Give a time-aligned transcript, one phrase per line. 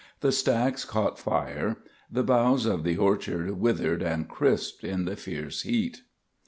[0.21, 1.77] The stacks caught fire.
[2.11, 6.01] The boughs of the orchard withered and crisped in the fierce heat.